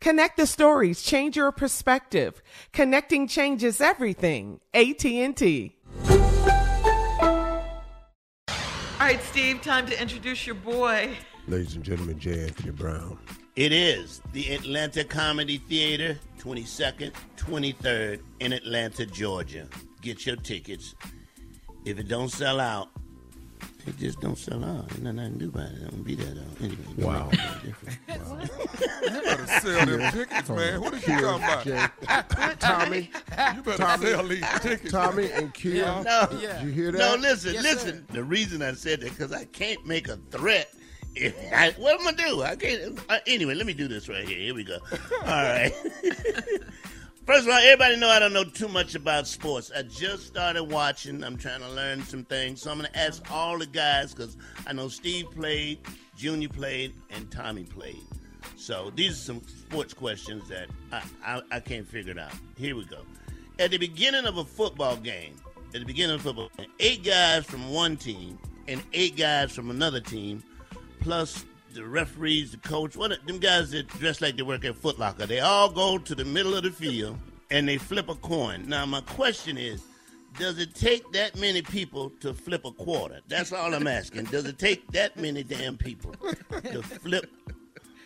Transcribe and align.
Connect 0.00 0.38
the 0.38 0.46
stories, 0.46 1.02
change 1.02 1.36
your 1.36 1.52
perspective. 1.52 2.42
Connecting 2.72 3.28
changes 3.28 3.82
everything. 3.82 4.60
AT&T. 4.72 5.76
All 8.48 9.06
right, 9.06 9.22
Steve, 9.24 9.60
time 9.60 9.86
to 9.86 10.00
introduce 10.00 10.46
your 10.46 10.54
boy. 10.54 11.10
Ladies 11.48 11.74
and 11.74 11.84
gentlemen, 11.84 12.18
J. 12.18 12.44
Anthony 12.44 12.70
Brown. 12.70 13.18
It 13.56 13.72
is 13.72 14.22
the 14.32 14.54
Atlanta 14.54 15.04
Comedy 15.04 15.58
Theater, 15.58 16.18
22nd, 16.38 17.12
23rd 17.36 18.20
in 18.40 18.54
Atlanta, 18.54 19.04
Georgia. 19.04 19.66
Get 20.00 20.24
your 20.24 20.36
tickets. 20.36 20.94
If 21.84 21.98
it 21.98 22.08
don't 22.08 22.30
sell 22.30 22.58
out, 22.58 22.88
it 23.86 23.96
just 23.98 24.20
don't 24.20 24.36
sell 24.38 24.64
out. 24.64 24.90
Ain't 24.92 25.02
nothing 25.02 25.32
to 25.34 25.38
do 25.38 25.48
about 25.48 25.70
it. 25.72 25.90
Don't 25.90 26.02
be 26.02 26.14
that 26.16 26.38
out. 26.38 26.60
Anyway, 26.60 26.76
it 26.98 27.04
Wow. 27.04 27.28
make 27.30 27.40
no 27.40 27.52
difference. 27.64 27.96
You 29.02 29.22
better 29.22 29.46
sell 29.46 29.86
them 29.86 30.12
tickets, 30.12 30.48
man. 30.48 30.80
What 30.80 30.92
are 30.94 30.96
you 30.96 31.20
talking 31.20 31.72
about? 31.72 32.60
Tommy, 32.60 33.10
You 33.56 33.62
better 33.62 33.76
Tommy, 33.78 34.06
sell 34.06 34.26
these 34.26 34.44
tickets. 34.60 34.92
Tommy 34.92 35.30
and 35.32 35.52
Kim. 35.54 36.04
No, 36.04 36.26
Did 36.30 36.62
you 36.62 36.70
hear 36.70 36.92
that? 36.92 36.98
no, 36.98 37.16
listen, 37.16 37.54
listen. 37.54 38.06
The 38.12 38.22
reason 38.22 38.62
I 38.62 38.72
said 38.72 39.00
that 39.00 39.10
because 39.10 39.32
I 39.32 39.44
can't 39.46 39.84
make 39.86 40.08
a 40.08 40.16
threat. 40.30 40.72
If 41.16 41.34
I, 41.52 41.72
what 41.78 42.00
am 42.00 42.06
I 42.06 42.12
going 42.12 42.16
to 42.16 42.22
do? 42.36 42.42
I 42.42 42.54
can't. 42.56 43.00
Uh, 43.08 43.18
anyway, 43.26 43.54
let 43.54 43.66
me 43.66 43.72
do 43.74 43.88
this 43.88 44.08
right 44.08 44.26
here. 44.28 44.38
Here 44.38 44.54
we 44.54 44.62
go. 44.62 44.78
All 45.22 45.26
right. 45.26 45.72
First 47.26 47.46
of 47.46 47.48
all, 47.48 47.60
everybody 47.60 47.96
know 47.96 48.08
I 48.08 48.18
don't 48.18 48.32
know 48.32 48.44
too 48.44 48.66
much 48.66 48.94
about 48.94 49.26
sports. 49.26 49.70
I 49.76 49.82
just 49.82 50.26
started 50.26 50.64
watching. 50.64 51.22
I'm 51.22 51.36
trying 51.36 51.60
to 51.60 51.68
learn 51.70 52.02
some 52.02 52.24
things. 52.24 52.62
So 52.62 52.70
I'm 52.70 52.78
going 52.78 52.90
to 52.90 52.98
ask 52.98 53.22
all 53.30 53.58
the 53.58 53.66
guys 53.66 54.12
because 54.12 54.36
I 54.66 54.72
know 54.72 54.88
Steve 54.88 55.30
played, 55.30 55.78
Junior 56.16 56.48
played, 56.48 56.94
and 57.10 57.30
Tommy 57.30 57.64
played. 57.64 58.02
So 58.56 58.90
these 58.96 59.12
are 59.12 59.22
some 59.22 59.42
sports 59.42 59.94
questions 59.94 60.48
that 60.48 60.68
I, 60.92 61.02
I, 61.24 61.42
I 61.52 61.60
can't 61.60 61.86
figure 61.86 62.12
it 62.12 62.18
out. 62.18 62.32
Here 62.56 62.74
we 62.74 62.84
go. 62.86 63.02
At 63.58 63.70
the 63.70 63.78
beginning 63.78 64.24
of 64.24 64.38
a 64.38 64.44
football 64.44 64.96
game, 64.96 65.36
at 65.72 65.80
the 65.80 65.86
beginning 65.86 66.16
of 66.16 66.22
football 66.22 66.50
eight 66.80 67.04
guys 67.04 67.44
from 67.44 67.70
one 67.70 67.96
team 67.96 68.38
and 68.66 68.82
eight 68.92 69.16
guys 69.16 69.52
from 69.52 69.70
another 69.70 70.00
team, 70.00 70.42
plus 71.00 71.44
the 71.74 71.84
referees, 71.84 72.50
the 72.52 72.56
coach, 72.58 72.96
what 72.96 73.12
them 73.26 73.38
guys 73.38 73.70
that 73.72 73.88
dress 73.88 74.20
like 74.20 74.36
they 74.36 74.42
work 74.42 74.64
at 74.64 74.76
Foot 74.76 74.98
Locker, 74.98 75.26
they 75.26 75.40
all 75.40 75.70
go 75.70 75.98
to 75.98 76.14
the 76.14 76.24
middle 76.24 76.54
of 76.54 76.62
the 76.62 76.70
field 76.70 77.18
and 77.50 77.68
they 77.68 77.78
flip 77.78 78.08
a 78.08 78.14
coin. 78.16 78.64
Now 78.68 78.86
my 78.86 79.00
question 79.02 79.56
is, 79.58 79.82
does 80.38 80.58
it 80.58 80.74
take 80.74 81.10
that 81.12 81.36
many 81.36 81.60
people 81.62 82.10
to 82.20 82.32
flip 82.32 82.64
a 82.64 82.70
quarter? 82.72 83.20
That's 83.28 83.52
all 83.52 83.74
I'm 83.74 83.86
asking. 83.88 84.24
Does 84.26 84.44
it 84.46 84.58
take 84.58 84.86
that 84.92 85.16
many 85.16 85.42
damn 85.42 85.76
people 85.76 86.12
to 86.62 86.82
flip 86.82 87.26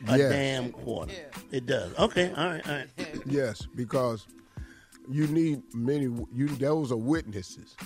a 0.09 0.17
Yes. 0.19 0.33
damn 0.33 0.73
quarter? 0.73 1.13
It 1.51 1.67
does. 1.67 1.95
Okay, 1.99 2.33
all 2.37 2.47
right, 2.47 2.67
all 2.67 2.75
right. 2.77 2.89
Yes, 3.27 3.67
because 3.75 4.27
you 5.11 5.27
need 5.27 5.63
many. 5.75 6.05
You 6.35 6.49
those 6.49 6.91
are 6.93 6.97
witnesses. 6.97 7.77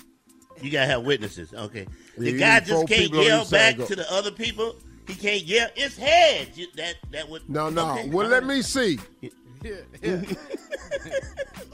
You 0.62 0.71
gotta 0.71 0.87
have 0.87 1.03
witnesses. 1.05 1.53
Okay. 1.53 1.87
The 2.16 2.31
You 2.33 2.39
guy 2.39 2.60
just 2.60 2.87
can't 2.89 3.12
yell 3.12 3.45
back 3.45 3.77
go- 3.77 3.87
to 3.87 3.97
the 3.97 4.12
other 4.12 4.31
people. 4.31 4.77
He 5.09 5.15
can't 5.15 5.43
yell. 5.43 5.69
It's 5.75 5.97
heads. 5.97 6.57
You, 6.57 6.69
that 6.77 6.97
that 7.10 7.28
would. 7.28 7.49
No, 7.49 7.71
no. 7.71 7.93
Okay, 7.93 8.09
well, 8.10 8.28
let 8.28 8.45
me 8.45 8.63
see. 8.63 8.99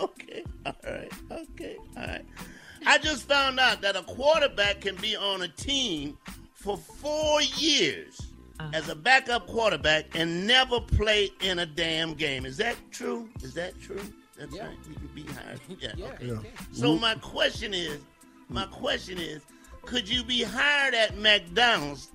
Okay. 0.00 0.44
All 0.64 0.72
right. 0.84 1.12
Okay. 1.30 1.76
All 1.96 2.06
right. 2.06 2.24
I 2.86 2.98
just 2.98 3.28
found 3.28 3.60
out 3.60 3.82
that 3.82 3.96
a 3.96 4.02
quarterback 4.02 4.80
can 4.80 4.96
be 4.96 5.16
on 5.16 5.42
a 5.42 5.48
team 5.48 6.18
for 6.54 6.76
four 6.76 7.42
years 7.42 8.20
uh-huh. 8.58 8.70
as 8.72 8.88
a 8.88 8.94
backup 8.94 9.46
quarterback 9.46 10.16
and 10.18 10.46
never 10.46 10.80
play 10.80 11.30
in 11.40 11.60
a 11.60 11.66
damn 11.66 12.14
game. 12.14 12.46
Is 12.46 12.56
that 12.58 12.76
true? 12.90 13.28
Is 13.42 13.54
that 13.54 13.78
true? 13.80 14.00
That's 14.38 14.58
right. 14.58 14.76
You 14.88 14.94
can 14.94 15.10
be 15.14 15.24
hired. 15.24 15.60
Yeah. 15.78 16.06
okay. 16.06 16.26
Yeah. 16.26 16.38
So 16.72 16.96
my 16.96 17.14
question 17.16 17.74
is, 17.74 17.98
my 18.48 18.66
question 18.66 19.18
is, 19.18 19.42
could 19.82 20.08
you 20.08 20.24
be 20.24 20.42
hired 20.42 20.94
at 20.94 21.18
McDonald's 21.18 22.10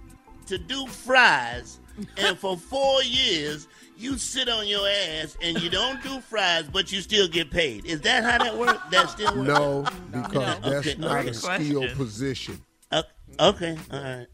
to 0.49 0.57
do 0.57 0.85
fries, 0.87 1.79
and 2.17 2.37
for 2.37 2.57
four 2.57 3.01
years 3.03 3.67
you 3.97 4.17
sit 4.17 4.47
on 4.47 4.65
your 4.67 4.87
ass 4.87 5.35
and 5.43 5.61
you 5.61 5.69
don't 5.69 6.01
do 6.03 6.21
fries, 6.21 6.63
but 6.71 6.91
you 6.91 7.01
still 7.01 7.27
get 7.27 7.51
paid? 7.51 7.85
Is 7.85 7.99
that 8.01 8.23
how 8.23 8.43
that 8.43 8.57
works? 8.57 8.79
That 8.91 9.09
still 9.09 9.35
works? 9.35 9.47
No, 9.47 9.85
because 10.11 10.59
that's 10.61 10.87
Okay, 10.87 10.95
not 10.97 11.19
okay. 11.19 11.29
a 11.29 11.33
skill 11.33 11.87
position. 11.95 12.61
Uh, 12.91 13.03
okay, 13.39 13.77
all 13.91 13.99
right. 14.01 14.27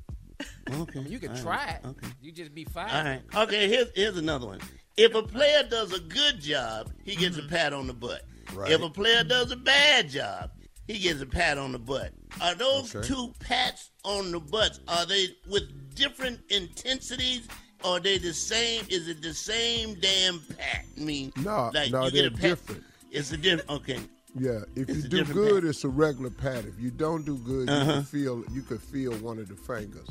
Okay. 0.72 1.00
You 1.08 1.18
can 1.20 1.32
all 1.32 1.38
try 1.38 1.56
right, 1.66 1.80
it. 1.84 1.88
Okay. 1.88 2.08
You 2.22 2.32
just 2.32 2.54
be 2.54 2.66
fine. 2.66 2.90
All 2.90 3.04
right. 3.04 3.22
Okay, 3.36 3.68
here's, 3.70 3.88
here's 3.96 4.18
another 4.18 4.46
one. 4.48 4.60
If 4.98 5.16
a 5.16 5.24
player 5.24 5.64
does 5.70 5.94
a 5.94 6.00
good 6.00 6.40
job, 6.40 6.92
he 7.04 7.16
gets 7.16 7.38
Mm-hmm. 7.38 7.48
a 7.48 7.50
pat 7.50 7.74
on 7.74 7.88
the 7.88 7.94
butt. 7.94 8.22
Right. 8.54 8.72
If 8.72 8.82
a 8.82 8.90
player 8.90 9.24
does 9.24 9.52
a 9.52 9.56
bad 9.56 10.10
job, 10.10 10.52
he 10.88 11.00
gets 11.00 11.22
a 11.22 11.26
pat 11.26 11.58
on 11.58 11.72
the 11.72 11.80
butt. 11.80 12.12
Are 12.42 12.56
those 12.56 12.94
Okay. 12.96 13.08
two 13.08 13.34
pats 13.40 13.92
on 14.04 14.32
the 14.32 14.40
butts, 14.40 14.80
are 14.88 15.06
they 15.06 15.28
with 15.48 15.96
different 15.96 16.40
intensities? 16.50 17.48
Or 17.84 17.98
are 17.98 18.00
they 18.00 18.18
the 18.18 18.34
same? 18.34 18.84
Is 18.90 19.08
it 19.08 19.22
the 19.22 19.34
same 19.34 19.96
damn 20.00 20.40
pat? 20.58 20.86
I 20.98 21.00
mean, 21.00 21.32
No, 21.38 21.70
like 21.74 21.92
no, 21.92 22.06
you 22.06 22.12
they're 22.12 22.24
get 22.30 22.34
a 22.34 22.36
pat. 22.36 22.42
different. 22.42 22.84
It's 23.12 23.32
a 23.32 23.38
different. 23.38 23.70
Okay. 23.70 24.00
Yeah, 24.38 24.62
if 24.76 24.90
It's 24.90 25.04
you 25.04 25.10
do 25.10 25.24
good, 25.26 25.62
pat. 25.64 25.70
it's 25.70 25.84
a 25.84 25.90
regular 25.90 26.30
pat. 26.32 26.66
If 26.66 26.80
you 26.80 26.90
don't 26.92 27.24
do 27.26 27.38
good, 27.38 27.70
you 27.70 27.76
Uh-huh. 27.76 27.94
can 27.94 28.04
feel 28.04 28.44
you 28.52 28.62
could 28.64 28.82
feel 28.82 29.14
one 29.18 29.38
of 29.40 29.48
the 29.50 29.56
fingers. 29.56 30.08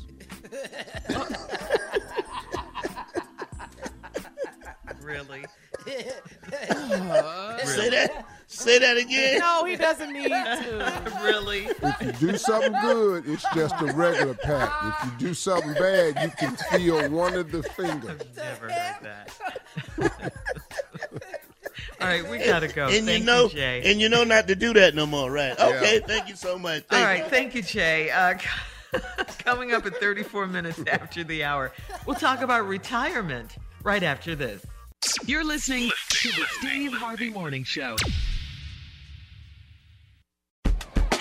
Really? 5.03 5.45
Say 5.87 6.05
that. 7.91 8.25
Say 8.47 8.79
that 8.79 8.97
again. 8.97 9.39
No, 9.41 9.65
he 9.65 9.77
doesn't 9.77 10.13
need 10.13 10.29
to. 10.29 11.19
really? 11.23 11.67
If 11.83 12.03
you 12.03 12.13
do 12.31 12.37
something 12.37 12.73
good, 12.83 13.29
it's 13.29 13.45
just 13.55 13.75
a 13.81 13.87
regular 13.93 14.35
pat. 14.35 14.71
If 14.83 15.05
you 15.05 15.29
do 15.29 15.35
something 15.35 15.73
bad, 15.75 16.23
you 16.23 16.31
can 16.39 16.57
feel 16.71 17.09
one 17.11 17.35
of 17.35 17.51
the 17.51 17.63
fingers. 17.63 18.21
Never 18.37 18.71
heard 18.71 18.97
that. 19.03 19.31
All 22.01 22.07
right, 22.09 22.29
we 22.29 22.39
gotta 22.39 22.69
go. 22.69 22.89
And 22.89 23.07
Thank 23.07 23.21
you 23.21 23.25
know, 23.25 23.49
Jay. 23.49 23.83
and 23.91 24.01
you 24.01 24.09
know 24.09 24.25
not 24.25 24.47
to 24.49 24.55
do 24.55 24.73
that 24.75 24.95
no 24.95 25.07
more, 25.07 25.31
right? 25.31 25.59
Okay, 25.59 26.01
thank 26.07 26.29
you 26.29 26.37
so 26.37 26.59
much. 26.59 26.83
All 26.91 26.99
Thank 26.99 27.07
right, 27.07 27.25
you. 27.25 27.31
thank 27.31 27.55
you, 27.55 27.63
Jay. 27.63 28.11
Uh, 28.11 28.35
coming 29.39 29.73
up 29.73 29.87
at 29.87 29.97
34 29.97 30.47
minutes 30.47 30.81
after 30.91 31.25
the 31.25 31.43
hour, 31.45 31.73
we'll 32.07 32.17
talk 32.17 32.43
about 32.43 32.67
retirement 32.69 33.57
right 33.83 34.03
after 34.03 34.35
this. 34.35 34.65
You're 35.27 35.45
listening 35.45 35.91
to 36.11 36.29
the 36.29 36.45
Steve 36.59 36.93
Harvey 36.93 37.31
Morning 37.31 37.65
Show. 37.65 37.97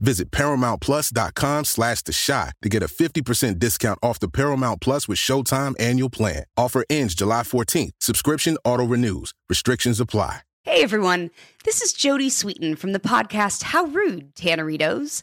Visit 0.00 0.30
ParamountPlus.com 0.30 1.64
slash 1.64 2.02
The 2.02 2.12
Chi 2.26 2.52
to 2.62 2.68
get 2.68 2.82
a 2.82 2.86
50% 2.86 3.58
discount 3.58 3.98
off 4.02 4.18
the 4.18 4.28
Paramount 4.28 4.80
Plus 4.80 5.06
with 5.08 5.18
Showtime 5.18 5.74
annual 5.80 6.10
plan. 6.10 6.44
Offer 6.56 6.84
ends 6.90 7.14
July 7.14 7.42
14th. 7.42 7.90
Subscription 8.00 8.56
auto-renews. 8.64 9.32
Restrictions 9.48 10.00
apply. 10.00 10.40
Hey 10.64 10.84
everyone, 10.84 11.30
this 11.64 11.82
is 11.82 11.92
Jodie 11.92 12.28
Sweetin 12.28 12.78
from 12.78 12.92
the 12.92 13.00
podcast 13.00 13.64
How 13.64 13.86
Rude, 13.86 14.32
Tanneritos. 14.36 15.22